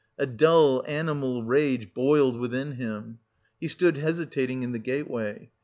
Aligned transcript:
A 0.17 0.25
dull 0.25 0.83
animal 0.87 1.43
rage 1.43 1.93
boiled 1.93 2.39
within 2.39 2.71
him. 2.71 3.19
He 3.59 3.67
stood 3.67 3.97
hesitating 3.97 4.63
in 4.63 4.71
the 4.71 4.79
gateway. 4.79 5.51